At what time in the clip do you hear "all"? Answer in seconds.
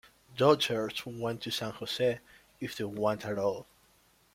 3.37-3.67